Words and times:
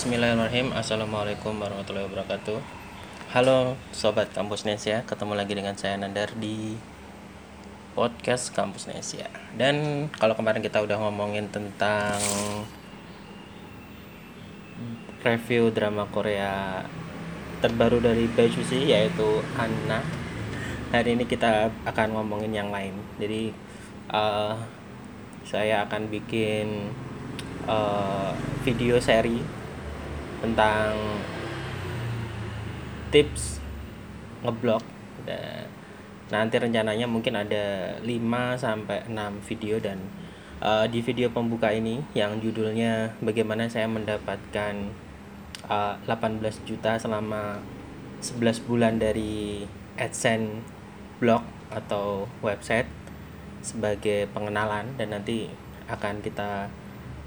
Bismillahirrahmanirrahim. 0.00 0.72
Assalamualaikum 0.72 1.60
warahmatullahi 1.60 2.08
wabarakatuh. 2.08 2.56
Halo 3.36 3.76
Sobat 3.92 4.32
Kampus 4.32 4.64
Nesia. 4.64 5.04
Ketemu 5.04 5.36
lagi 5.36 5.52
dengan 5.52 5.76
saya 5.76 6.00
Nandar 6.00 6.32
di 6.40 6.72
Podcast 7.92 8.48
Kampus 8.56 8.88
Nesia. 8.88 9.28
Dan 9.60 10.08
kalau 10.16 10.32
kemarin 10.32 10.64
kita 10.64 10.80
udah 10.80 10.96
ngomongin 11.04 11.52
tentang 11.52 12.16
Review 15.20 15.68
drama 15.68 16.08
Korea 16.08 16.80
terbaru 17.60 18.00
dari 18.00 18.24
Bajusi 18.24 18.96
yaitu 18.96 19.44
Anna. 19.60 20.00
Hari 20.96 21.12
ini 21.12 21.28
kita 21.28 21.68
akan 21.84 22.16
ngomongin 22.16 22.56
yang 22.56 22.72
lain. 22.72 22.96
Jadi 23.20 23.52
uh, 24.16 24.56
saya 25.44 25.84
akan 25.84 26.08
bikin 26.08 26.88
uh, 27.68 28.32
video 28.64 28.96
seri 28.96 29.59
tentang 30.40 30.96
tips 33.12 33.60
ngeblok. 34.42 34.82
Nanti 36.30 36.62
rencananya 36.62 37.10
mungkin 37.10 37.34
ada 37.34 37.98
5 38.06 38.06
sampai 38.54 39.02
6 39.10 39.50
video 39.50 39.82
dan 39.82 39.98
uh, 40.62 40.86
di 40.86 41.02
video 41.02 41.26
pembuka 41.34 41.74
ini 41.74 41.98
yang 42.14 42.38
judulnya 42.38 43.18
bagaimana 43.18 43.66
saya 43.66 43.90
mendapatkan 43.90 44.94
uh, 45.66 45.98
eh, 45.98 46.16
18 46.16 46.70
juta 46.70 46.94
selama 47.02 47.58
11 48.22 48.62
bulan 48.70 49.02
dari 49.02 49.66
AdSense 49.98 50.62
blog 51.18 51.42
atau 51.74 52.30
website 52.46 52.86
sebagai 53.60 54.30
pengenalan 54.30 54.94
dan 54.96 55.12
nanti 55.12 55.50
akan 55.90 56.22
kita 56.22 56.70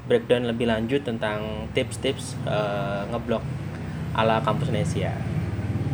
breakdown 0.04 0.48
lebih 0.48 0.68
lanjut 0.68 1.04
tentang 1.04 1.68
tips-tips 1.72 2.36
uh, 2.44 3.08
ngeblok 3.12 3.44
ala 4.14 4.44
kampus 4.44 4.70
Nesia. 4.70 5.16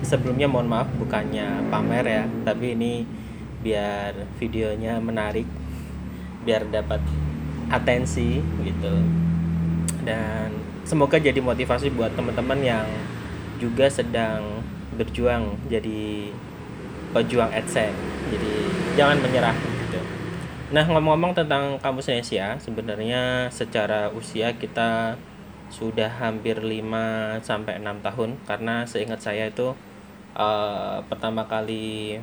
Sebelumnya 0.01 0.47
mohon 0.49 0.67
maaf 0.71 0.89
bukannya 0.97 1.69
pamer 1.69 2.05
ya, 2.07 2.23
tapi 2.47 2.73
ini 2.73 3.03
biar 3.59 4.15
videonya 4.39 4.97
menarik, 5.03 5.45
biar 6.47 6.65
dapat 6.71 7.03
atensi 7.69 8.39
gitu. 8.63 8.95
Dan 10.01 10.55
semoga 10.87 11.19
jadi 11.19 11.37
motivasi 11.43 11.93
buat 11.93 12.15
teman-teman 12.15 12.59
yang 12.63 12.87
juga 13.59 13.91
sedang 13.91 14.63
berjuang 14.95 15.59
jadi 15.69 16.31
pejuang 17.13 17.51
AdSense. 17.51 17.99
Jadi 18.31 18.53
jangan 18.95 19.19
menyerah 19.21 19.68
Nah, 20.69 20.85
ngomong-ngomong 20.85 21.33
tentang 21.33 21.81
kampus 21.81 22.13
Indonesia, 22.13 22.53
sebenarnya 22.61 23.49
secara 23.49 24.13
usia 24.13 24.53
kita 24.53 25.17
sudah 25.73 26.13
hampir 26.21 26.61
5 26.61 27.41
sampai 27.41 27.81
6 27.81 28.05
tahun 28.05 28.29
karena 28.45 28.85
seingat 28.85 29.17
saya 29.17 29.49
itu 29.49 29.73
uh, 30.37 31.01
pertama 31.09 31.49
kali 31.49 32.21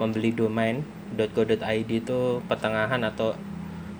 membeli 0.00 0.32
domain 0.32 0.80
.co.id 1.12 1.90
itu 1.92 2.40
pertengahan 2.48 3.04
atau 3.04 3.36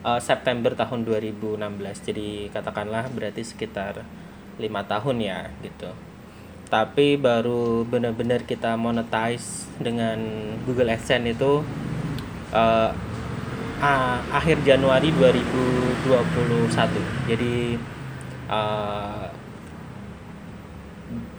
uh, 0.09 0.17
September 0.17 0.73
tahun 0.73 1.05
2016. 1.05 1.61
Jadi 2.01 2.49
katakanlah 2.57 3.13
berarti 3.13 3.45
sekitar 3.45 4.09
lima 4.57 4.89
tahun 4.89 5.21
ya 5.21 5.53
gitu. 5.61 5.93
Tapi 6.73 7.21
baru 7.21 7.85
benar-benar 7.85 8.49
kita 8.49 8.81
monetize 8.81 9.69
dengan 9.77 10.17
Google 10.65 10.97
AdSense 10.97 11.37
itu 11.37 11.61
uh, 12.57 13.10
uh, 13.81 14.21
akhir 14.31 14.63
Januari 14.63 15.11
2021 15.17 17.27
jadi 17.27 17.55
uh, 18.47 19.27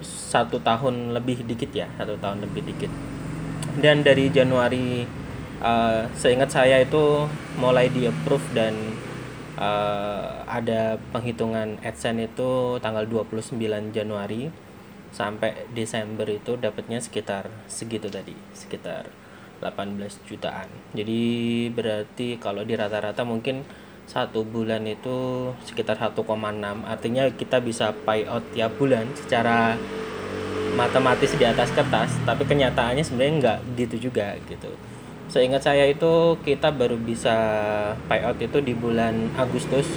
satu 0.04 0.60
tahun 0.60 1.16
lebih 1.16 1.48
dikit 1.48 1.72
ya 1.72 1.88
satu 1.96 2.20
tahun 2.20 2.44
lebih 2.44 2.68
dikit. 2.68 2.92
Dan 3.80 4.04
dari 4.04 4.28
Januari 4.28 5.08
uh, 5.64 6.04
seingat 6.12 6.52
saya 6.52 6.84
itu 6.84 7.24
mulai 7.56 7.88
di 7.88 8.04
approve 8.04 8.44
dan 8.52 8.76
uh, 9.56 10.44
ada 10.44 11.00
penghitungan 11.16 11.80
AdSense 11.80 12.32
itu 12.32 12.76
tanggal 12.84 13.08
29 13.08 13.56
Januari 13.96 14.52
sampai 15.12 15.68
Desember 15.76 16.24
itu 16.28 16.56
dapatnya 16.56 17.04
sekitar 17.04 17.52
segitu 17.68 18.08
tadi 18.08 18.36
sekitar 18.56 19.12
18 19.62 20.28
jutaan. 20.28 20.68
Jadi 20.98 21.22
berarti 21.70 22.42
kalau 22.42 22.66
di 22.66 22.74
rata-rata 22.74 23.22
mungkin 23.22 23.62
satu 24.10 24.44
bulan 24.44 24.84
itu 24.90 25.50
sekitar 25.64 25.96
1,6 25.96 26.20
artinya 26.84 27.24
kita 27.32 27.64
bisa 27.64 27.96
pay 28.04 28.28
out 28.28 28.44
tiap 28.52 28.76
bulan 28.76 29.08
secara 29.16 29.80
matematis 30.76 31.32
di 31.38 31.48
atas 31.48 31.72
kertas 31.72 32.12
tapi 32.28 32.44
kenyataannya 32.44 33.06
sebenarnya 33.06 33.34
nggak 33.40 33.60
gitu 33.80 34.12
juga 34.12 34.36
gitu. 34.52 34.68
Seingat 35.32 35.64
saya 35.64 35.88
itu 35.88 36.36
kita 36.44 36.76
baru 36.76 37.00
bisa 37.00 37.32
pay 38.12 38.20
out 38.20 38.36
itu 38.44 38.60
di 38.60 38.76
bulan 38.76 39.32
Agustus. 39.40 39.88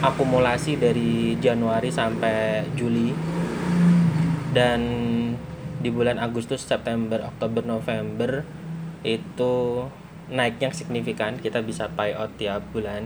Akumulasi 0.00 0.80
dari 0.80 1.36
Januari 1.36 1.92
sampai 1.92 2.64
Juli. 2.72 3.12
Dan 4.56 4.80
di 5.84 5.92
bulan 5.92 6.16
Agustus, 6.16 6.64
September, 6.64 7.20
Oktober, 7.28 7.60
November 7.60 8.40
itu 9.04 9.84
naiknya 10.32 10.72
signifikan. 10.72 11.36
Kita 11.36 11.60
bisa 11.60 11.92
buy 11.92 12.16
out 12.16 12.32
tiap 12.40 12.64
bulan. 12.72 13.04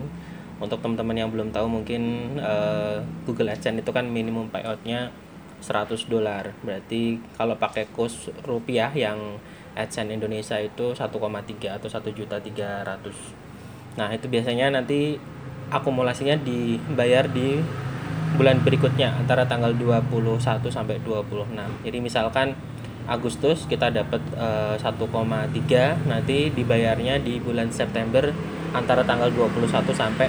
Untuk 0.63 0.83
teman-teman 0.83 1.19
yang 1.19 1.31
belum 1.31 1.51
tahu 1.51 1.67
mungkin 1.67 2.35
uh, 2.39 3.03
Google 3.27 3.51
AdSense 3.51 3.83
itu 3.83 3.91
kan 3.91 4.07
minimum 4.07 4.47
payoutnya 4.51 5.11
100 5.59 6.07
dolar. 6.07 6.55
Berarti 6.63 7.19
kalau 7.35 7.59
pakai 7.59 7.91
kurs 7.91 8.31
rupiah 8.47 8.95
yang 8.95 9.43
AdSense 9.75 10.15
Indonesia 10.15 10.59
itu 10.59 10.95
1,3 10.95 11.11
atau 11.79 11.89
1 11.91 12.19
juta 12.19 12.39
300. 12.39 13.99
Nah, 13.99 14.09
itu 14.15 14.27
biasanya 14.31 14.71
nanti 14.71 15.19
akumulasinya 15.71 16.39
dibayar 16.39 17.27
di 17.27 17.59
bulan 18.37 18.61
berikutnya 18.61 19.15
antara 19.17 19.49
tanggal 19.49 19.73
21 19.73 20.37
sampai 20.69 21.01
26. 21.07 21.55
Jadi 21.87 21.99
misalkan 22.03 22.53
Agustus 23.09 23.65
kita 23.65 23.89
dapat 23.89 24.21
uh, 24.37 24.77
eh, 24.77 24.85
1,3 24.85 26.11
nanti 26.13 26.53
dibayarnya 26.53 27.25
di 27.25 27.41
bulan 27.41 27.73
September 27.73 28.29
antara 28.77 29.01
tanggal 29.01 29.33
21 29.33 29.97
sampai 29.97 30.29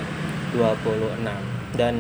26. 0.55 1.75
Dan 1.75 1.95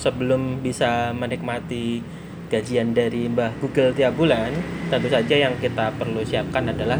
sebelum 0.00 0.64
bisa 0.64 1.12
menikmati 1.12 2.00
gajian 2.48 2.96
dari 2.96 3.28
Mbah 3.28 3.60
Google 3.60 3.92
tiap 3.92 4.16
bulan, 4.16 4.52
tentu 4.88 5.12
saja 5.12 5.36
yang 5.36 5.54
kita 5.60 5.92
perlu 5.96 6.24
siapkan 6.24 6.72
adalah 6.72 6.96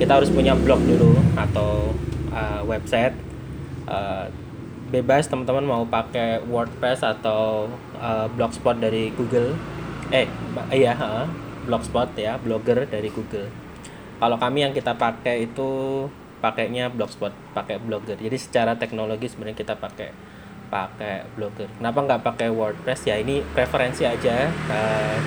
kita 0.00 0.18
harus 0.18 0.32
punya 0.32 0.56
blog 0.56 0.80
dulu 0.88 1.16
atau 1.36 1.92
uh, 2.32 2.60
website 2.64 3.14
uh, 3.86 4.26
bebas 4.92 5.24
teman-teman 5.24 5.64
mau 5.64 5.82
pakai 5.88 6.44
WordPress 6.44 7.00
atau 7.00 7.64
uh, 7.96 8.28
Blogspot 8.36 8.76
dari 8.76 9.08
Google. 9.16 9.56
Eh 10.12 10.28
iya 10.68 10.92
uh, 10.92 11.24
Blogspot 11.64 12.12
ya 12.20 12.36
blogger 12.36 12.84
dari 12.84 13.08
Google. 13.08 13.48
Kalau 14.20 14.36
kami 14.36 14.68
yang 14.68 14.76
kita 14.76 14.92
pakai 15.00 15.48
itu 15.48 16.04
pakainya 16.44 16.92
Blogspot 16.92 17.32
pakai 17.56 17.80
blogger. 17.80 18.20
Jadi 18.20 18.36
secara 18.36 18.76
teknologi 18.76 19.32
sebenarnya 19.32 19.56
kita 19.56 19.74
pakai 19.80 20.12
pakai 20.68 21.24
blogger. 21.38 21.72
Kenapa 21.80 21.98
nggak 22.04 22.22
pakai 22.22 22.48
WordPress? 22.52 23.08
Ya 23.08 23.16
ini 23.16 23.40
preferensi 23.56 24.04
aja 24.04 24.52
uh, 24.68 25.18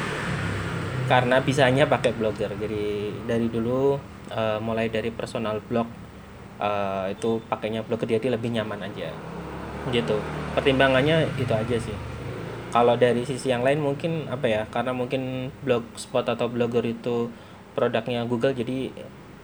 karena 1.10 1.42
bisanya 1.42 1.90
pakai 1.90 2.14
blogger. 2.14 2.54
Jadi 2.54 3.10
dari 3.26 3.50
dulu 3.50 3.98
uh, 4.30 4.60
mulai 4.62 4.94
dari 4.94 5.10
personal 5.10 5.58
blog 5.66 5.90
uh, 6.62 7.10
itu 7.10 7.42
pakainya 7.50 7.82
blogger 7.82 8.06
jadi 8.06 8.38
lebih 8.38 8.54
nyaman 8.54 8.86
aja 8.86 9.10
gitu. 9.92 10.18
Pertimbangannya 10.54 11.30
itu 11.36 11.52
aja 11.52 11.78
sih. 11.78 11.98
Kalau 12.74 13.00
dari 13.00 13.24
sisi 13.24 13.52
yang 13.52 13.64
lain 13.64 13.80
mungkin 13.80 14.28
apa 14.28 14.46
ya 14.48 14.62
karena 14.68 14.92
mungkin 14.92 15.52
blogspot 15.64 16.28
atau 16.28 16.52
blogger 16.52 16.84
itu 16.84 17.32
produknya 17.72 18.28
Google 18.28 18.52
jadi 18.52 18.92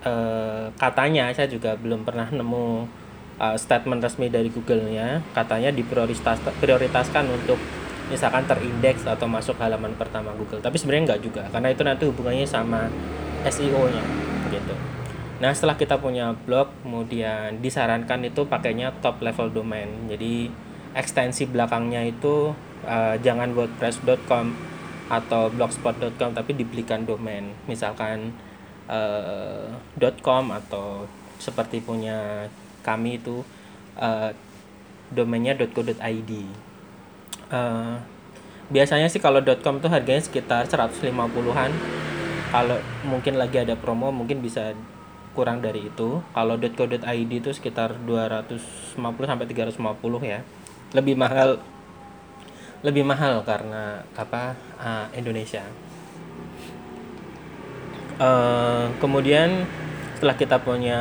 eh, 0.04 0.66
katanya 0.76 1.32
saya 1.32 1.48
juga 1.48 1.80
belum 1.80 2.04
pernah 2.04 2.28
nemu 2.28 2.88
uh, 3.40 3.56
statement 3.56 4.04
resmi 4.04 4.28
dari 4.28 4.52
Google-nya. 4.52 5.24
Katanya 5.32 5.72
diprioritas 5.72 6.44
prioritaskan 6.60 7.26
untuk 7.32 7.58
misalkan 8.12 8.44
terindeks 8.44 9.08
atau 9.08 9.26
masuk 9.32 9.56
halaman 9.64 9.96
pertama 9.96 10.36
Google. 10.36 10.60
Tapi 10.60 10.76
sebenarnya 10.76 11.16
nggak 11.16 11.22
juga 11.24 11.44
karena 11.48 11.72
itu 11.72 11.82
nanti 11.88 12.04
hubungannya 12.04 12.44
sama 12.44 12.92
SEO-nya 13.48 14.04
gitu 14.52 14.91
Nah 15.42 15.52
setelah 15.58 15.76
kita 15.76 15.98
punya 15.98 16.38
blog 16.46 16.70
kemudian 16.86 17.60
disarankan 17.60 18.22
itu 18.24 18.46
pakainya 18.46 18.94
top 19.02 19.26
level 19.26 19.50
domain. 19.50 19.90
Jadi 20.06 20.54
ekstensi 20.94 21.50
belakangnya 21.50 22.06
itu 22.06 22.54
uh, 22.86 23.16
jangan 23.20 23.52
wordpress.com 23.58 24.54
atau 25.12 25.52
blogspot.com 25.52 26.38
tapi 26.38 26.54
dibelikan 26.54 27.04
domain. 27.04 27.52
Misalkan 27.66 28.32
uh, 28.86 29.68
.com 30.22 30.54
atau 30.54 31.10
seperti 31.42 31.82
punya 31.82 32.46
kami 32.86 33.18
itu 33.18 33.42
uh, 33.98 34.30
domainnya 35.12 35.58
.co.id 35.58 36.32
uh, 37.52 37.96
biasanya 38.72 39.08
sih 39.12 39.20
kalau 39.20 39.44
.com 39.60 39.84
tuh 39.84 39.92
harganya 39.92 40.24
sekitar 40.24 40.66
150-an 40.70 41.72
kalau 42.52 42.78
mungkin 43.08 43.36
lagi 43.36 43.60
ada 43.60 43.76
promo 43.76 44.12
mungkin 44.12 44.40
bisa 44.40 44.72
kurang 45.32 45.64
dari 45.64 45.88
itu. 45.88 46.24
Kalau 46.34 46.56
.co.id 46.58 47.32
itu 47.32 47.50
sekitar 47.52 47.96
250 48.04 48.98
sampai 49.02 49.46
350 49.48 49.78
ya. 50.24 50.40
Lebih 50.92 51.16
mahal 51.16 51.60
lebih 52.82 53.06
mahal 53.06 53.46
karena 53.46 54.02
apa 54.18 54.58
uh, 54.82 55.08
Indonesia. 55.14 55.62
Uh, 58.22 58.90
kemudian 59.02 59.66
setelah 60.18 60.38
kita 60.38 60.62
punya 60.62 61.00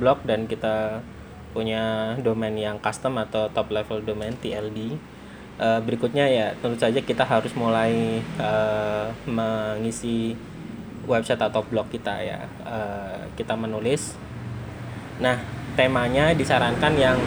blog 0.00 0.24
dan 0.24 0.48
kita 0.48 1.04
punya 1.52 2.16
domain 2.20 2.56
yang 2.56 2.76
custom 2.80 3.20
atau 3.20 3.48
top 3.52 3.72
level 3.72 4.00
domain 4.04 4.32
TLD 4.36 4.96
uh, 5.58 5.80
berikutnya 5.82 6.24
ya 6.30 6.46
tentu 6.56 6.78
saja 6.80 7.02
kita 7.02 7.26
harus 7.26 7.52
mulai 7.58 8.22
uh, 8.38 9.10
mengisi 9.26 10.38
website 11.08 11.40
atau 11.40 11.64
blog 11.64 11.88
kita 11.88 12.20
ya. 12.20 12.44
Uh, 12.62 13.24
kita 13.34 13.56
menulis. 13.56 14.14
Nah 15.18 15.40
temanya 15.74 16.36
disarankan 16.36 16.94
yang 16.98 17.18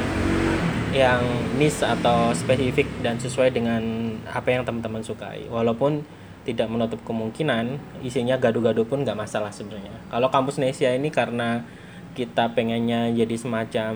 yang 0.91 1.23
niche 1.55 1.87
atau 1.87 2.35
spesifik 2.35 2.85
dan 2.99 3.15
sesuai 3.15 3.55
dengan 3.55 3.81
apa 4.27 4.51
yang 4.51 4.63
teman-teman 4.67 5.01
sukai. 5.01 5.47
Walaupun 5.47 6.03
tidak 6.41 6.67
menutup 6.67 6.99
kemungkinan 7.05 7.77
isinya 8.01 8.35
gaduh-gaduh 8.35 8.85
pun 8.85 9.01
nggak 9.05 9.17
masalah 9.17 9.53
sebenarnya. 9.53 9.93
Kalau 10.09 10.27
kampus 10.29 10.59
Nesia 10.59 10.93
ini 10.93 11.13
karena 11.13 11.63
kita 12.11 12.51
pengennya 12.51 13.07
jadi 13.15 13.35
semacam 13.39 13.93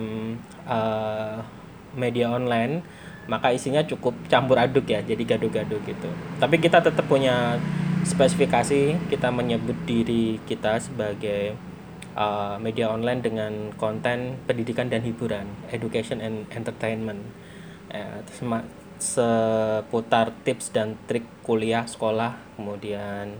uh, 0.64 1.44
media 1.92 2.32
online 2.32 2.80
maka 3.26 3.50
isinya 3.50 3.82
cukup 3.82 4.14
campur 4.30 4.54
aduk 4.56 4.86
ya 4.86 5.02
jadi 5.02 5.18
gaduh-gaduh 5.18 5.82
gitu. 5.82 6.10
Tapi 6.38 6.56
kita 6.62 6.78
tetap 6.78 7.04
punya 7.10 7.58
spesifikasi 8.06 9.10
kita 9.10 9.28
menyebut 9.34 9.74
diri 9.82 10.38
kita 10.46 10.78
sebagai 10.78 11.58
uh, 12.14 12.54
media 12.62 12.94
online 12.94 13.20
dengan 13.20 13.52
konten 13.74 14.38
pendidikan 14.46 14.86
dan 14.86 15.02
hiburan, 15.02 15.50
education 15.74 16.22
and 16.22 16.46
entertainment. 16.54 17.26
Uh, 17.90 18.22
seputar 18.96 20.32
tips 20.40 20.72
dan 20.72 20.96
trik 21.04 21.28
kuliah 21.44 21.84
sekolah, 21.84 22.32
kemudian 22.56 23.36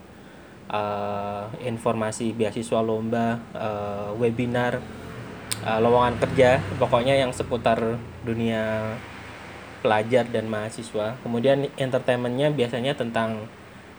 uh, 0.68 1.48
informasi 1.64 2.36
beasiswa 2.36 2.84
lomba, 2.84 3.40
uh, 3.56 4.12
webinar, 4.20 4.84
uh, 5.64 5.78
lowongan 5.80 6.20
kerja, 6.20 6.60
pokoknya 6.76 7.16
yang 7.16 7.32
seputar 7.32 7.96
dunia 8.28 8.94
pelajar 9.80 10.28
dan 10.28 10.50
mahasiswa. 10.50 11.16
Kemudian 11.24 11.72
entertainmentnya 11.80 12.52
biasanya 12.52 12.92
tentang 12.92 13.48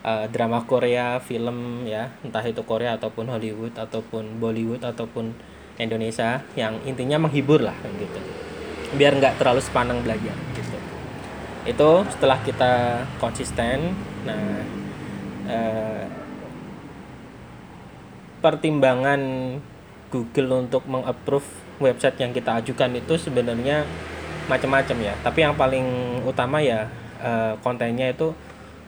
uh, 0.08 0.26
drama 0.32 0.64
Korea, 0.64 1.20
film 1.20 1.84
ya, 1.84 2.16
entah 2.24 2.42
itu 2.48 2.64
Korea 2.64 2.96
ataupun 2.96 3.28
Hollywood 3.28 3.76
ataupun 3.76 4.40
Bollywood 4.40 4.88
ataupun 4.88 5.36
Indonesia 5.76 6.42
yang 6.56 6.80
intinya 6.88 7.20
menghibur 7.20 7.60
lah 7.60 7.76
gitu. 8.00 8.20
Biar 8.96 9.20
nggak 9.20 9.36
terlalu 9.44 9.60
sepanang 9.60 10.00
belajar 10.00 10.34
gitu. 10.56 10.78
Itu 11.68 12.08
setelah 12.08 12.40
kita 12.42 13.04
konsisten, 13.20 13.92
nah 14.24 14.64
uh, 15.52 16.08
pertimbangan 18.40 19.20
Google 20.08 20.64
untuk 20.64 20.88
mengapprove 20.88 21.44
website 21.84 22.16
yang 22.24 22.32
kita 22.32 22.64
ajukan 22.64 22.96
itu 22.96 23.20
sebenarnya 23.20 23.84
macam-macam 24.48 24.98
ya. 25.04 25.14
Tapi 25.20 25.44
yang 25.44 25.54
paling 25.60 25.86
utama 26.24 26.64
ya 26.64 26.88
uh, 27.20 27.60
kontennya 27.60 28.16
itu 28.16 28.32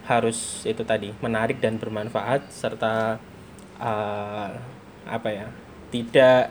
harus 0.09 0.65
itu 0.65 0.81
tadi 0.81 1.13
menarik 1.21 1.61
dan 1.61 1.77
bermanfaat 1.77 2.49
serta 2.49 3.21
uh, 3.77 4.49
apa 5.05 5.29
ya 5.29 5.47
tidak 5.93 6.49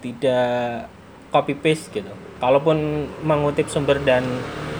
tidak 0.00 0.88
copy 1.28 1.52
paste 1.56 1.92
gitu. 1.92 2.12
Kalaupun 2.40 3.08
mengutip 3.22 3.68
sumber 3.68 4.00
dan 4.02 4.24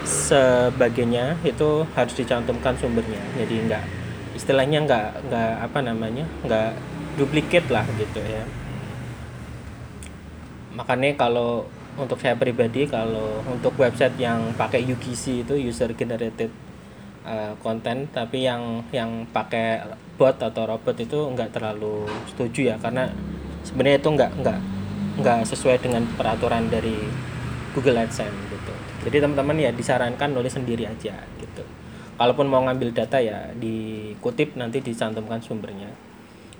sebagainya 0.02 1.38
itu 1.44 1.84
harus 1.92 2.14
dicantumkan 2.16 2.74
sumbernya. 2.80 3.20
Jadi 3.36 3.54
enggak 3.68 3.84
istilahnya 4.32 4.88
enggak 4.88 5.08
enggak 5.28 5.52
apa 5.60 5.78
namanya 5.84 6.24
enggak 6.42 6.72
duplikat 7.20 7.68
lah 7.68 7.84
gitu 8.00 8.20
ya. 8.24 8.44
Makanya 10.72 11.12
kalau 11.20 11.68
untuk 12.00 12.16
saya 12.16 12.32
pribadi 12.40 12.88
kalau 12.88 13.44
untuk 13.44 13.76
website 13.76 14.16
yang 14.16 14.56
pakai 14.56 14.80
UGC 14.80 15.44
itu 15.44 15.54
user 15.60 15.92
generated 15.92 16.48
uh, 17.26 17.54
konten 17.62 18.08
tapi 18.10 18.46
yang 18.46 18.82
yang 18.94 19.26
pakai 19.30 19.82
bot 20.18 20.38
atau 20.38 20.68
robot 20.68 20.96
itu 20.98 21.18
nggak 21.18 21.54
terlalu 21.54 22.06
setuju 22.30 22.74
ya 22.74 22.76
karena 22.78 23.10
sebenarnya 23.66 23.98
itu 23.98 24.10
nggak 24.12 24.30
nggak 24.42 24.58
nggak 25.22 25.40
sesuai 25.44 25.76
dengan 25.82 26.02
peraturan 26.16 26.72
dari 26.72 26.96
Google 27.72 28.04
AdSense 28.04 28.52
gitu. 28.52 28.72
Jadi 29.08 29.16
teman-teman 29.18 29.56
ya 29.58 29.70
disarankan 29.72 30.30
nulis 30.30 30.52
sendiri 30.52 30.84
aja 30.86 31.16
gitu. 31.40 31.64
Kalaupun 32.16 32.46
mau 32.46 32.62
ngambil 32.62 32.92
data 32.94 33.18
ya 33.18 33.50
dikutip 33.56 34.54
nanti 34.54 34.84
dicantumkan 34.84 35.40
sumbernya. 35.40 35.90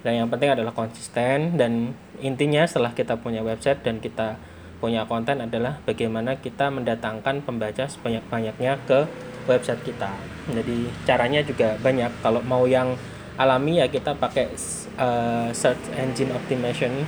Dan 0.03 0.19
yang 0.19 0.29
penting 0.33 0.51
adalah 0.51 0.75
konsisten 0.75 1.55
dan 1.55 1.95
intinya 2.19 2.67
setelah 2.67 2.91
kita 2.91 3.15
punya 3.23 3.39
website 3.47 3.87
dan 3.87 4.03
kita 4.03 4.35
punya 4.83 5.07
konten 5.07 5.39
adalah 5.39 5.79
bagaimana 5.87 6.43
kita 6.43 6.67
mendatangkan 6.75 7.47
pembaca 7.47 7.87
sebanyak-banyaknya 7.87 8.83
ke 8.83 9.07
website 9.47 9.83
kita. 9.83 10.13
Jadi 10.51 10.91
caranya 11.07 11.41
juga 11.43 11.79
banyak. 11.79 12.11
Kalau 12.23 12.43
mau 12.43 12.67
yang 12.67 12.95
alami 13.41 13.81
ya 13.81 13.89
kita 13.89 14.15
pakai 14.19 14.53
uh, 15.01 15.49
search 15.55 15.93
engine 15.97 16.33
optimization 16.35 17.07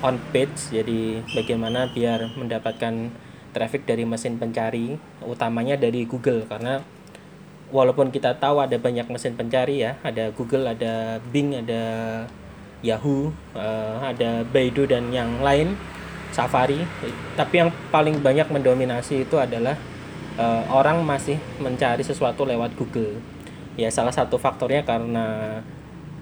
on 0.00 0.16
page. 0.32 0.72
Jadi 0.72 1.20
bagaimana 1.36 1.88
biar 1.92 2.32
mendapatkan 2.36 3.12
traffic 3.50 3.84
dari 3.86 4.06
mesin 4.06 4.38
pencari 4.38 4.94
utamanya 5.26 5.74
dari 5.74 6.06
Google 6.06 6.46
karena 6.46 6.80
walaupun 7.70 8.10
kita 8.10 8.38
tahu 8.38 8.62
ada 8.62 8.76
banyak 8.78 9.06
mesin 9.10 9.38
pencari 9.38 9.82
ya, 9.86 9.98
ada 10.02 10.34
Google, 10.34 10.66
ada 10.70 11.22
Bing, 11.30 11.54
ada 11.54 11.82
Yahoo, 12.82 13.30
uh, 13.54 13.96
ada 14.02 14.42
Baidu 14.46 14.86
dan 14.90 15.14
yang 15.14 15.40
lain, 15.40 15.78
Safari. 16.34 16.82
Tapi 17.38 17.54
yang 17.62 17.70
paling 17.94 18.18
banyak 18.20 18.50
mendominasi 18.50 19.24
itu 19.28 19.38
adalah 19.38 19.78
uh, 20.40 20.62
orang 20.72 21.04
masih 21.04 21.36
mencari 21.60 22.00
sesuatu 22.00 22.48
lewat 22.48 22.72
Google. 22.80 23.20
Ya 23.76 23.92
salah 23.92 24.12
satu 24.12 24.40
faktornya 24.40 24.82
karena 24.82 25.60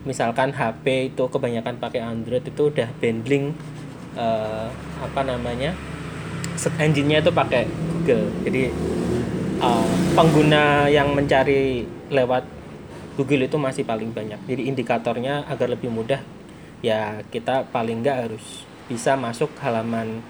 misalkan 0.03 0.51
HP 0.51 1.15
itu 1.15 1.25
kebanyakan 1.31 1.79
pakai 1.79 2.03
Android 2.03 2.43
itu 2.43 2.71
udah 2.71 2.89
bundling 2.99 3.55
uh, 4.19 4.71
apa 5.03 5.21
namanya 5.23 5.75
engine-nya 6.59 7.23
itu 7.23 7.31
pakai 7.31 7.71
Google. 7.95 8.27
Jadi 8.43 8.63
uh, 9.63 9.87
pengguna 10.19 10.91
yang 10.91 11.15
mencari 11.15 11.87
lewat 12.11 12.45
Google 13.15 13.47
itu 13.47 13.57
masih 13.59 13.83
paling 13.87 14.11
banyak. 14.11 14.39
Jadi 14.47 14.71
indikatornya 14.71 15.47
agar 15.47 15.71
lebih 15.71 15.91
mudah 15.91 16.23
ya 16.79 17.27
kita 17.35 17.67
paling 17.75 18.07
nggak 18.07 18.31
harus 18.31 18.63
bisa 18.87 19.19
masuk 19.19 19.51
halaman 19.59 20.23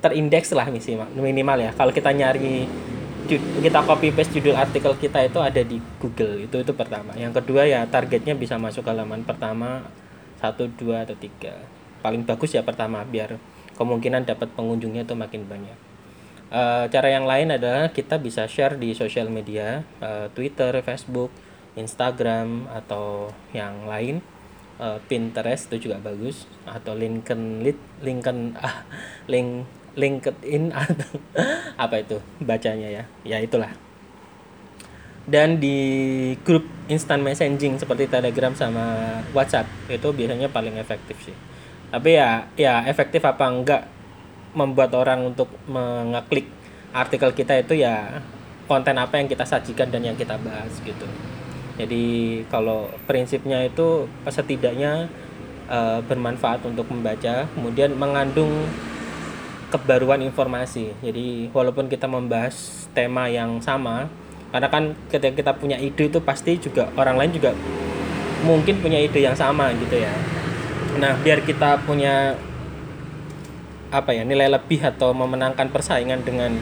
terindeks 0.00 0.50
lah 0.56 0.66
minimal 1.14 1.58
ya. 1.60 1.70
Kalau 1.76 1.92
kita 1.92 2.10
nyari 2.10 2.66
kita 3.28 3.80
copy 3.86 4.10
paste 4.10 4.38
judul 4.38 4.58
artikel 4.58 4.92
kita 4.98 5.22
itu 5.22 5.38
ada 5.38 5.62
di 5.62 5.78
Google. 6.02 6.42
Itu 6.42 6.62
itu 6.62 6.72
pertama. 6.74 7.14
Yang 7.14 7.42
kedua 7.42 7.66
ya 7.66 7.86
targetnya 7.86 8.34
bisa 8.34 8.58
masuk 8.58 8.86
halaman 8.88 9.22
pertama 9.22 9.86
satu 10.42 10.66
dua 10.66 11.06
atau 11.06 11.14
tiga. 11.14 11.54
Paling 12.02 12.26
bagus 12.26 12.54
ya 12.54 12.66
pertama 12.66 13.06
biar 13.06 13.38
kemungkinan 13.78 14.26
dapat 14.26 14.50
pengunjungnya 14.58 15.06
itu 15.06 15.14
makin 15.14 15.46
banyak. 15.46 15.78
Uh, 16.52 16.84
cara 16.92 17.08
yang 17.08 17.24
lain 17.24 17.48
adalah 17.48 17.88
kita 17.88 18.20
bisa 18.20 18.44
share 18.44 18.76
di 18.76 18.92
sosial 18.92 19.32
media 19.32 19.88
uh, 20.04 20.28
Twitter 20.36 20.84
Facebook 20.84 21.32
Instagram 21.78 22.68
atau 22.68 23.32
yang 23.56 23.88
lain. 23.88 24.20
Uh, 24.82 24.98
Pinterest 25.06 25.70
itu 25.70 25.86
juga 25.86 26.02
bagus 26.02 26.48
atau 26.66 26.96
LinkedIn 26.96 27.62
LinkedIn 28.02 28.58
ah, 28.58 28.82
link 29.32 29.68
LinkedIn 29.94 30.72
atau 30.72 31.10
apa 31.84 31.94
itu 32.00 32.16
bacanya 32.40 32.88
ya? 32.88 33.04
Ya 33.22 33.38
itulah. 33.40 33.72
Dan 35.22 35.62
di 35.62 35.78
grup 36.42 36.66
instant 36.90 37.22
messaging 37.22 37.78
seperti 37.78 38.10
Telegram 38.10 38.50
sama 38.58 39.18
WhatsApp 39.30 39.70
itu 39.86 40.10
biasanya 40.10 40.50
paling 40.50 40.74
efektif 40.80 41.14
sih. 41.22 41.36
Tapi 41.92 42.18
ya 42.18 42.48
ya 42.58 42.82
efektif 42.88 43.22
apa 43.22 43.46
enggak 43.46 43.82
membuat 44.52 44.92
orang 44.98 45.32
untuk 45.32 45.48
mengeklik 45.68 46.50
artikel 46.92 47.32
kita 47.32 47.56
itu 47.62 47.80
ya 47.80 48.20
konten 48.68 48.96
apa 48.98 49.16
yang 49.20 49.28
kita 49.30 49.46
sajikan 49.46 49.88
dan 49.88 50.02
yang 50.04 50.16
kita 50.18 50.36
bahas 50.42 50.72
gitu. 50.82 51.06
Jadi 51.80 52.04
kalau 52.52 52.90
prinsipnya 53.08 53.64
itu 53.64 54.04
setidaknya 54.28 55.08
uh, 55.72 56.04
bermanfaat 56.04 56.66
untuk 56.68 56.84
membaca 56.92 57.48
kemudian 57.56 57.96
mengandung 57.96 58.68
kebaruan 59.72 60.20
informasi. 60.20 60.92
Jadi 61.00 61.48
walaupun 61.56 61.88
kita 61.88 62.04
membahas 62.04 62.84
tema 62.92 63.32
yang 63.32 63.64
sama, 63.64 64.12
karena 64.52 64.68
kan 64.68 64.84
ketika 65.08 65.32
kita 65.32 65.52
punya 65.56 65.80
ide 65.80 66.12
itu 66.12 66.20
pasti 66.20 66.60
juga 66.60 66.92
orang 67.00 67.16
lain 67.16 67.32
juga 67.32 67.56
mungkin 68.44 68.84
punya 68.84 69.00
ide 69.00 69.24
yang 69.24 69.34
sama 69.34 69.72
gitu 69.72 69.96
ya 69.96 70.12
nah 71.00 71.16
biar 71.16 71.40
kita 71.40 71.80
punya 71.88 72.36
apa 73.88 74.12
ya 74.12 74.28
nilai 74.28 74.52
lebih 74.52 74.84
atau 74.84 75.16
memenangkan 75.16 75.72
persaingan 75.72 76.20
dengan 76.20 76.52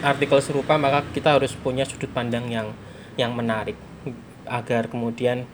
artikel 0.00 0.40
serupa 0.40 0.80
maka 0.80 1.04
kita 1.12 1.36
harus 1.36 1.52
punya 1.52 1.84
sudut 1.84 2.08
pandang 2.08 2.48
yang 2.48 2.72
yang 3.20 3.36
menarik 3.36 3.76
agar 4.48 4.88
kemudian 4.88 5.44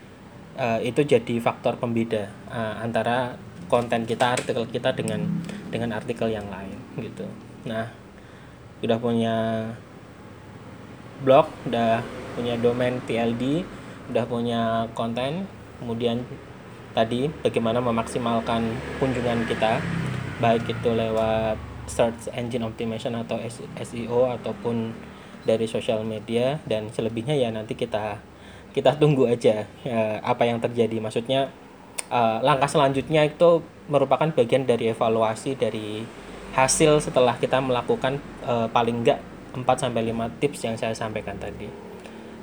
uh, 0.54 0.78
itu 0.78 1.02
jadi 1.02 1.42
faktor 1.42 1.74
pembeda 1.76 2.30
uh, 2.50 2.78
antara 2.78 3.34
konten 3.66 4.06
kita 4.06 4.38
artikel 4.38 4.64
kita 4.70 4.94
dengan 4.94 5.26
dengan 5.68 5.96
artikel 5.96 6.28
yang 6.32 6.46
lain 6.48 6.78
gitu. 7.00 7.24
Nah 7.68 7.88
udah 8.78 8.98
punya 8.98 9.36
blog 11.22 11.50
udah 11.66 11.98
punya 12.38 12.54
domain 12.62 13.02
TLD 13.02 13.66
udah 14.14 14.24
punya 14.30 14.86
konten 14.94 15.50
kemudian 15.82 16.22
tadi 16.94 17.26
bagaimana 17.42 17.82
memaksimalkan 17.82 18.70
kunjungan 19.02 19.42
kita 19.50 19.82
baik 20.38 20.62
itu 20.70 20.90
lewat 20.94 21.58
search 21.90 22.30
engine 22.30 22.62
optimization 22.62 23.18
atau 23.18 23.42
SEO 23.82 24.30
ataupun 24.30 24.94
dari 25.42 25.66
sosial 25.66 26.06
media 26.06 26.62
dan 26.70 26.86
selebihnya 26.92 27.34
ya 27.34 27.50
nanti 27.50 27.74
kita 27.74 28.22
kita 28.76 28.94
tunggu 29.00 29.26
aja 29.26 29.64
ya, 29.82 30.20
apa 30.20 30.44
yang 30.44 30.60
terjadi. 30.60 31.00
Maksudnya 31.00 31.50
uh, 32.10 32.38
langkah 32.44 32.68
selanjutnya 32.68 33.28
itu 33.28 33.62
merupakan 33.88 34.28
bagian 34.32 34.68
dari 34.68 34.92
evaluasi 34.92 35.56
dari 35.56 36.04
hasil 36.52 37.04
setelah 37.04 37.36
kita 37.36 37.60
melakukan 37.60 38.20
uh, 38.44 38.68
paling 38.68 39.04
enggak 39.04 39.20
4 39.54 39.64
sampai 39.64 40.12
5 40.12 40.40
tips 40.40 40.58
yang 40.64 40.76
saya 40.76 40.92
sampaikan 40.92 41.36
tadi. 41.40 41.68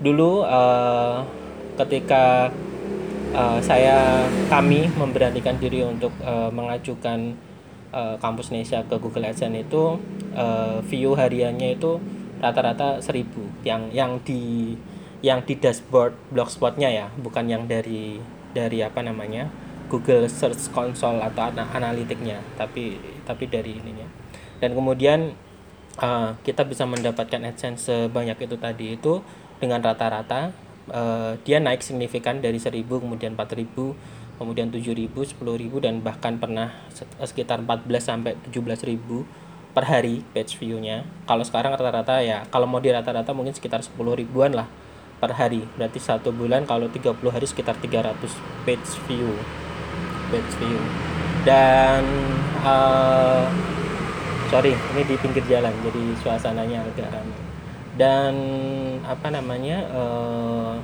Dulu 0.02 0.44
uh, 0.44 1.22
ketika 1.78 2.50
uh, 3.36 3.60
saya 3.62 4.26
kami 4.48 4.90
memberanikan 4.96 5.60
diri 5.60 5.86
untuk 5.86 6.12
uh, 6.24 6.50
mengajukan 6.50 7.36
uh, 7.92 8.16
kampus 8.20 8.52
Indonesia 8.52 8.84
ke 8.84 8.96
Google 9.00 9.30
AdSense 9.30 9.68
itu 9.68 10.00
uh, 10.36 10.80
view 10.88 11.16
hariannya 11.16 11.78
itu 11.78 12.00
rata-rata 12.44 13.00
1000 13.00 13.64
yang 13.64 13.90
yang 13.96 14.12
di 14.22 14.76
yang 15.24 15.42
di 15.42 15.58
dashboard 15.58 16.14
blogspotnya 16.30 16.92
ya 16.92 17.08
bukan 17.18 17.48
yang 17.48 17.66
dari 17.66 18.20
dari 18.56 18.80
apa 18.80 19.04
namanya 19.04 19.52
Google 19.92 20.32
Search 20.32 20.72
Console 20.72 21.20
atau 21.20 21.52
analitiknya 21.52 22.40
tapi 22.56 22.98
tapi 23.28 23.52
dari 23.52 23.76
ininya 23.76 24.08
dan 24.64 24.72
kemudian 24.72 25.36
uh, 26.00 26.40
kita 26.42 26.64
bisa 26.64 26.88
mendapatkan 26.88 27.44
AdSense 27.44 27.92
sebanyak 27.92 28.40
itu 28.40 28.56
tadi 28.56 28.96
itu 28.96 29.20
dengan 29.60 29.84
rata-rata 29.84 30.56
uh, 30.90 31.36
dia 31.44 31.60
naik 31.60 31.84
signifikan 31.84 32.40
dari 32.40 32.58
1000 32.58 32.88
kemudian 32.88 33.36
4000 33.36 34.26
kemudian 34.36 34.68
7.000, 34.68 35.16
10.000 35.16 35.40
dan 35.80 36.04
bahkan 36.04 36.36
pernah 36.36 36.76
sekitar 37.24 37.64
14 37.64 37.88
sampai 38.04 38.36
17.000 38.52 38.92
per 39.76 39.84
hari 39.88 40.24
page 40.32 40.56
view-nya. 40.60 41.04
Kalau 41.28 41.44
sekarang 41.44 41.76
rata-rata 41.76 42.24
ya 42.24 42.48
kalau 42.52 42.68
mau 42.68 42.80
di 42.80 42.92
rata-rata 42.92 43.32
mungkin 43.36 43.56
sekitar 43.56 43.84
10 43.84 43.96
ribuan 44.16 44.56
lah 44.56 44.68
per 45.20 45.32
hari. 45.36 45.64
Berarti 45.80 46.00
satu 46.00 46.30
bulan 46.36 46.68
kalau 46.68 46.88
30 46.92 47.16
hari 47.32 47.46
sekitar 47.48 47.76
300 47.80 48.16
page 48.68 48.90
view. 49.08 49.32
Page 50.30 50.52
view. 50.60 50.80
Dan 51.46 52.04
uh, 52.66 53.46
sorry, 54.50 54.74
ini 54.74 55.02
di 55.06 55.16
pinggir 55.22 55.46
jalan 55.46 55.74
jadi 55.86 56.04
suasananya 56.22 56.84
agak 56.84 57.10
ramai. 57.14 57.40
Dan 57.96 58.34
apa 59.08 59.28
namanya? 59.32 59.78
Uh, 59.94 60.76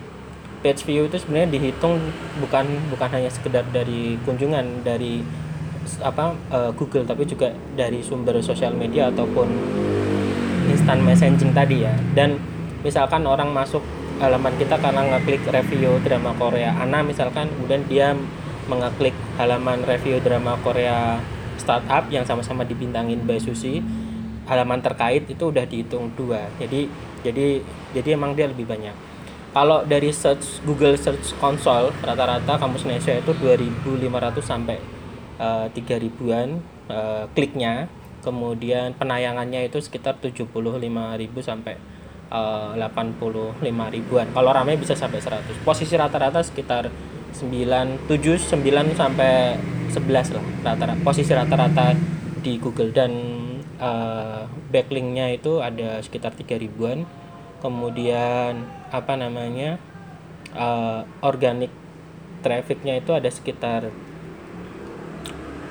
page 0.61 0.85
view 0.85 1.09
itu 1.09 1.17
sebenarnya 1.17 1.57
dihitung 1.57 1.97
bukan 2.37 2.65
bukan 2.93 3.09
hanya 3.17 3.29
sekedar 3.33 3.65
dari 3.73 4.15
kunjungan 4.21 4.85
dari 4.85 5.25
apa 6.05 6.37
uh, 6.53 6.69
Google 6.77 7.03
tapi 7.09 7.25
juga 7.25 7.49
dari 7.73 8.05
sumber 8.05 8.37
sosial 8.45 8.77
media 8.77 9.09
ataupun 9.09 9.49
instant 10.69 11.01
messaging 11.01 11.51
tadi 11.51 11.81
ya 11.83 11.93
dan 12.13 12.37
misalkan 12.85 13.25
orang 13.25 13.49
masuk 13.49 13.81
halaman 14.21 14.53
kita 14.61 14.77
karena 14.77 15.01
ngeklik 15.09 15.41
review 15.49 15.97
drama 16.05 16.37
Korea. 16.37 16.77
Ana 16.77 17.01
misalkan 17.01 17.49
kemudian 17.57 17.81
dia 17.89 18.13
mengeklik 18.69 19.17
halaman 19.41 19.81
review 19.81 20.21
drama 20.21 20.53
Korea 20.61 21.17
startup 21.57 22.05
yang 22.13 22.21
sama-sama 22.21 22.61
dibintangin 22.61 23.25
Mbak 23.25 23.41
Susi 23.41 23.81
halaman 24.45 24.81
terkait 24.85 25.25
itu 25.25 25.49
udah 25.49 25.65
dihitung 25.65 26.13
dua. 26.13 26.53
Jadi 26.61 26.85
jadi 27.25 27.65
jadi 27.97 28.13
emang 28.13 28.37
dia 28.37 28.45
lebih 28.45 28.69
banyak. 28.69 28.93
Kalau 29.51 29.83
dari 29.83 30.13
search 30.15 30.63
Google 30.63 30.95
Search 30.95 31.35
Console 31.41 31.91
rata-rata 31.99 32.55
kampus 32.55 32.87
Indonesia 32.87 33.19
itu 33.19 33.35
2.500 33.35 34.39
sampai 34.39 34.79
uh, 35.35 35.67
3.000-an 35.67 36.49
uh, 36.87 37.25
kliknya. 37.35 37.91
Kemudian 38.21 38.93
penayangannya 38.95 39.65
itu 39.65 39.81
sekitar 39.81 40.21
75.000 40.21 40.45
sampai 41.41 41.75
uh, 42.31 42.73
85 42.79 43.61
ribuan. 43.91 44.25
Kalau 44.31 44.51
ramai 44.55 44.79
bisa 44.79 44.95
sampai 44.95 45.19
100 45.19 45.61
posisi 45.67 45.93
rata-rata 45.99 46.39
sekitar 46.41 46.87
9 47.35 48.07
7 48.07 48.11
9 48.11 48.95
sampai 48.95 49.59
11 49.91 50.35
lah 50.35 50.43
rata-rata. 50.63 50.99
Posisi 51.03 51.31
rata-rata 51.35 51.93
di 52.41 52.57
Google 52.57 52.95
dan 52.95 53.11
uh, 53.77 54.47
backlinknya 54.71 55.35
itu 55.35 55.59
ada 55.59 55.99
sekitar 55.99 56.33
3 56.33 56.57
ribuan. 56.57 57.03
Kemudian 57.61 58.65
apa 58.89 59.13
namanya 59.13 59.77
uh, 60.57 61.05
organic 61.21 61.69
trafficnya 62.41 62.97
itu 62.97 63.13
ada 63.13 63.29
sekitar 63.29 63.93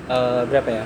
uh, 0.07 0.47
berapa 0.47 0.69
ya? 0.71 0.85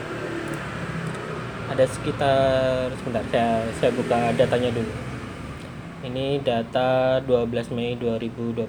Ada 1.66 1.86
sekitar 1.90 2.90
sebentar 2.98 3.22
saya 3.30 3.70
saya 3.78 3.92
buka 3.94 4.34
datanya 4.34 4.74
dulu 4.74 5.05
ini 6.16 6.40
data 6.40 7.20
12 7.20 7.76
Mei 7.76 8.00
2022 8.00 8.64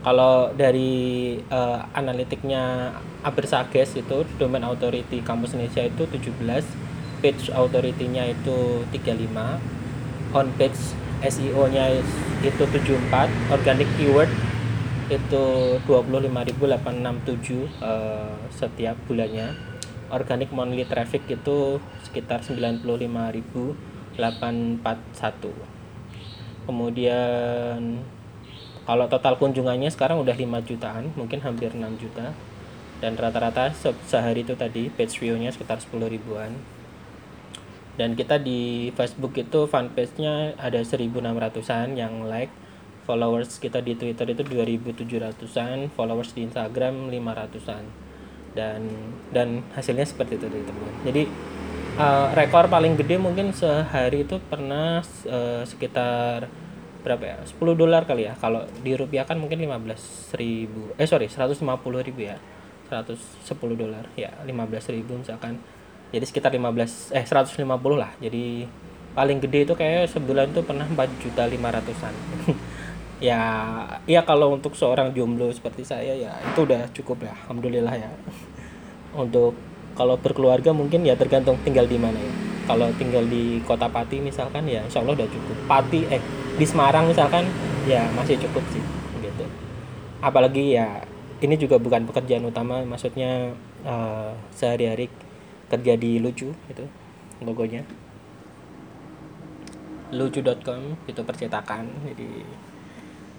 kalau 0.00 0.48
dari 0.56 1.36
uh, 1.52 1.84
analitiknya 1.92 2.96
Abersages 3.20 4.00
itu 4.00 4.24
domain 4.40 4.64
authority 4.64 5.20
kampus 5.20 5.52
Indonesia 5.52 5.84
itu 5.84 6.08
17 6.08 6.92
page 7.22 7.54
authority-nya 7.54 8.34
itu 8.34 8.82
35 8.90 10.34
on 10.34 10.50
page 10.58 10.98
SEO-nya 11.22 12.02
itu 12.42 12.66
74, 12.66 13.54
organic 13.54 13.86
keyword 13.94 14.26
itu 15.06 15.78
25.867 15.86 17.70
uh, 17.78 18.34
setiap 18.50 18.98
bulannya. 19.06 19.54
Organic 20.10 20.50
monthly 20.50 20.82
traffic 20.84 21.22
itu 21.30 21.78
sekitar 22.02 22.42
95.841. 22.42 24.18
Kemudian 26.64 28.02
kalau 28.82 29.06
total 29.06 29.38
kunjungannya 29.38 29.90
sekarang 29.90 30.18
udah 30.22 30.34
5 30.34 30.68
jutaan, 30.68 31.10
mungkin 31.14 31.38
hampir 31.42 31.70
6 31.70 31.82
juta. 31.98 32.34
Dan 33.02 33.18
rata-rata 33.18 33.74
se 33.74 33.90
sehari 34.06 34.46
itu 34.46 34.54
tadi 34.54 34.86
page 34.86 35.18
view-nya 35.18 35.50
sekitar 35.50 35.82
10 35.82 36.06
ribuan. 36.06 36.54
Dan 37.98 38.14
kita 38.16 38.38
di 38.40 38.88
Facebook 38.94 39.36
itu 39.36 39.66
fanpage-nya 39.66 40.56
ada 40.56 40.80
1600-an 40.80 41.98
yang 41.98 42.24
like. 42.26 42.50
Followers 43.02 43.58
kita 43.58 43.82
di 43.82 43.98
Twitter 43.98 44.30
itu 44.30 44.46
2700-an 44.46 45.90
followers 45.90 46.30
di 46.38 46.46
Instagram 46.46 47.10
500-an 47.10 47.82
dan 48.54 48.86
dan 49.34 49.66
hasilnya 49.74 50.06
seperti 50.06 50.38
itu 50.38 50.46
teman-teman. 50.46 50.94
Jadi 51.10 51.22
uh, 51.98 52.32
rekor 52.32 52.68
paling 52.68 52.96
gede 52.96 53.16
mungkin 53.20 53.52
sehari 53.52 54.24
itu 54.24 54.38
pernah 54.48 55.02
uh, 55.28 55.62
sekitar 55.66 56.48
berapa 57.02 57.24
ya? 57.24 57.36
10 57.42 57.58
dolar 57.74 58.06
kali 58.06 58.30
ya. 58.30 58.38
Kalau 58.38 58.64
di 58.80 58.94
rupiah 58.94 59.26
kan 59.26 59.36
mungkin 59.36 59.58
15 59.58 60.38
ribu. 60.38 60.94
Eh 60.96 61.08
sorry 61.08 61.26
150 61.26 61.58
ribu 62.06 62.20
ya. 62.22 62.38
110 62.88 63.18
dolar. 63.74 64.06
Ya 64.14 64.30
15 64.46 64.94
ribu 64.94 65.18
misalkan. 65.18 65.58
Jadi 66.12 66.24
sekitar 66.28 66.52
15 66.54 67.16
eh 67.16 67.24
150 67.24 67.66
lah. 67.98 68.12
Jadi 68.22 68.68
paling 69.12 69.38
gede 69.44 69.68
itu 69.68 69.74
kayak 69.76 70.08
sebulan 70.08 70.56
itu 70.56 70.64
pernah 70.64 70.88
4 70.88 70.96
juta 71.20 71.44
500an 71.44 72.14
ya 73.28 73.40
ya 74.08 74.24
kalau 74.24 74.56
untuk 74.56 74.72
seorang 74.72 75.12
jomblo 75.12 75.52
seperti 75.52 75.84
saya 75.84 76.16
ya 76.16 76.32
itu 76.40 76.64
udah 76.64 76.88
cukup 76.96 77.28
ya 77.28 77.32
alhamdulillah 77.44 77.94
ya. 77.96 78.10
Untuk 79.12 79.52
kalau 79.92 80.16
berkeluarga 80.16 80.72
mungkin 80.72 81.04
ya 81.04 81.14
tergantung 81.14 81.60
tinggal 81.62 81.84
di 81.84 81.98
mana 82.00 82.16
ya. 82.16 82.32
Kalau 82.62 82.88
tinggal 82.94 83.26
di 83.26 83.58
kota 83.66 83.90
Pati 83.90 84.22
misalkan 84.22 84.64
ya 84.70 84.86
insya 84.86 85.02
Allah 85.02 85.18
udah 85.18 85.28
cukup. 85.28 85.56
Pati 85.66 86.00
eh 86.08 86.22
di 86.56 86.64
Semarang 86.64 87.10
misalkan 87.10 87.44
ya 87.84 88.06
masih 88.14 88.38
cukup 88.38 88.62
sih 88.70 88.82
gitu. 89.20 89.44
Apalagi 90.22 90.78
ya 90.78 91.02
ini 91.42 91.58
juga 91.58 91.76
bukan 91.76 92.06
pekerjaan 92.06 92.46
utama 92.46 92.86
maksudnya 92.86 93.50
uh, 93.82 94.30
sehari-hari 94.54 95.10
terjadi 95.66 96.22
lucu 96.22 96.54
itu 96.70 96.84
logonya. 97.42 97.82
Lucu.com 100.12 101.00
itu 101.08 101.20
percetakan 101.24 101.88
jadi 102.04 102.28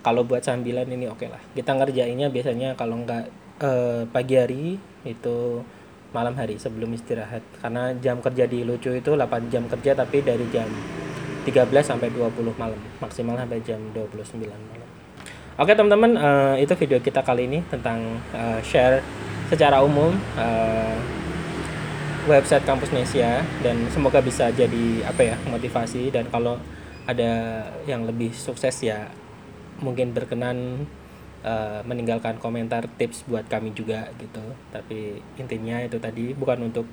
kalau 0.03 0.27
buat 0.27 0.43
sambilan 0.43 0.89
ini 0.91 1.07
oke 1.07 1.23
okay 1.23 1.29
lah. 1.31 1.39
Kita 1.55 1.79
ngerjainnya 1.79 2.27
biasanya 2.27 2.75
kalau 2.75 2.99
nggak 3.07 3.23
eh, 3.63 4.03
pagi 4.11 4.35
hari 4.35 4.75
itu 5.07 5.63
malam 6.13 6.37
hari 6.37 6.55
sebelum 6.61 6.93
istirahat. 6.93 7.41
Karena 7.59 7.91
jam 7.99 8.21
kerja 8.21 8.45
di 8.45 8.63
lucu 8.63 8.93
itu 8.93 9.11
8 9.17 9.49
jam 9.49 9.65
kerja 9.65 9.97
tapi 9.97 10.21
dari 10.21 10.45
jam 10.53 10.69
13 11.43 11.67
sampai 11.83 12.13
20 12.13 12.53
malam. 12.55 12.79
Maksimal 13.01 13.35
sampai 13.35 13.59
jam 13.65 13.81
29 13.91 14.39
malam. 14.47 14.89
Oke 15.53 15.77
teman-teman 15.77 16.17
uh, 16.17 16.55
itu 16.57 16.73
video 16.77 16.97
kita 16.97 17.21
kali 17.21 17.45
ini 17.45 17.59
tentang 17.69 18.17
uh, 18.33 18.57
share 18.65 19.05
secara 19.53 19.85
umum 19.85 20.13
uh, 20.37 20.97
website 22.29 22.63
kampus 22.63 22.93
Nesia. 22.93 23.43
Dan 23.59 23.89
semoga 23.89 24.21
bisa 24.21 24.53
jadi 24.53 25.03
apa 25.03 25.33
ya 25.33 25.35
motivasi. 25.49 26.13
Dan 26.13 26.29
kalau 26.29 26.61
ada 27.03 27.65
yang 27.83 28.07
lebih 28.07 28.31
sukses 28.31 28.79
ya 28.79 29.11
mungkin 29.83 30.15
berkenan 30.15 30.87
uh, 31.43 31.79
meninggalkan 31.85 32.39
komentar 32.39 32.87
tips 32.97 33.27
buat 33.27 33.45
kami 33.45 33.75
juga 33.75 34.09
gitu. 34.17 34.41
Tapi 34.71 35.21
intinya 35.37 35.83
itu 35.83 35.99
tadi 35.99 36.31
bukan 36.33 36.71
untuk 36.71 36.87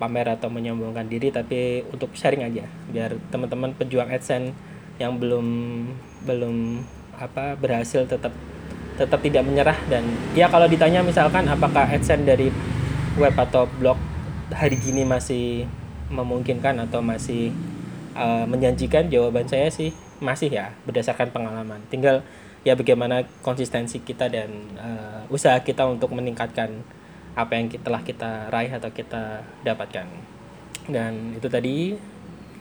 pamer 0.00 0.32
atau 0.32 0.48
menyombongkan 0.48 1.08
diri 1.08 1.28
tapi 1.28 1.84
untuk 1.88 2.12
sharing 2.16 2.46
aja. 2.46 2.64
Biar 2.88 3.16
teman-teman 3.32 3.76
pejuang 3.76 4.08
AdSense 4.08 4.56
yang 5.00 5.16
belum 5.16 5.46
belum 6.24 6.84
apa 7.16 7.56
berhasil 7.56 8.04
tetap 8.08 8.32
tetap 8.96 9.20
tidak 9.20 9.44
menyerah. 9.44 9.76
Dan 9.88 10.04
ya 10.36 10.48
kalau 10.48 10.68
ditanya 10.68 11.04
misalkan 11.04 11.48
apakah 11.48 11.88
AdSense 11.88 12.24
dari 12.24 12.48
web 13.16 13.34
atau 13.36 13.68
blog 13.80 13.96
hari 14.52 14.76
gini 14.80 15.04
masih 15.04 15.68
memungkinkan 16.08 16.80
atau 16.88 17.04
masih 17.04 17.52
uh, 18.16 18.44
menjanjikan? 18.48 19.08
Jawaban 19.12 19.48
saya 19.48 19.68
sih 19.68 19.92
masih 20.20 20.52
ya 20.52 20.72
berdasarkan 20.84 21.32
pengalaman. 21.32 21.80
Tinggal 21.88 22.24
ya 22.66 22.76
bagaimana 22.76 23.24
konsistensi 23.40 24.04
kita 24.04 24.28
dan 24.28 24.50
uh, 24.76 25.24
usaha 25.32 25.56
kita 25.64 25.86
untuk 25.88 26.12
meningkatkan 26.12 26.84
apa 27.32 27.56
yang 27.56 27.72
telah 27.80 28.02
kita 28.02 28.50
raih 28.52 28.72
atau 28.74 28.90
kita 28.92 29.46
dapatkan. 29.64 30.06
Dan 30.90 31.38
itu 31.38 31.46
tadi 31.46 31.94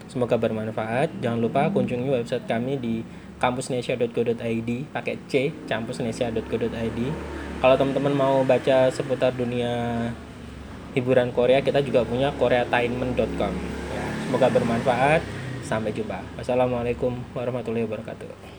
semoga 0.07 0.37
bermanfaat. 0.39 1.19
Jangan 1.19 1.39
lupa 1.41 1.67
kunjungi 1.73 2.07
website 2.07 2.45
kami 2.47 2.77
di 2.79 2.95
kampusnesia.go.id 3.39 4.69
pakai 4.91 5.15
c 5.31 5.47
kampusnesia.go.id 5.65 6.99
kalau 7.63 7.75
teman-teman 7.79 8.13
mau 8.13 8.35
baca 8.43 8.91
seputar 8.91 9.31
dunia 9.31 9.71
hiburan 10.91 11.31
Korea 11.31 11.63
kita 11.63 11.79
juga 11.79 12.03
punya 12.03 12.35
koreatainment.com 12.35 13.53
ya 13.95 14.05
semoga 14.27 14.47
bermanfaat. 14.51 15.23
Sampai 15.59 15.93
jumpa. 15.93 16.17
Wassalamualaikum 16.33 17.13
warahmatullahi 17.37 17.85
wabarakatuh. 17.85 18.58